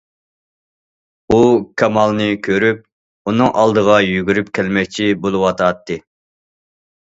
ئۇ 1.33 1.41
كامالنى 1.81 2.29
كۆرۈپ، 2.47 2.79
ئۇنىڭ 3.33 3.53
ئالدىغا 3.65 3.99
يۈگۈرۈپ 4.07 4.51
كەلمەكچى 4.61 5.11
بولۇۋاتاتتى. 5.27 6.01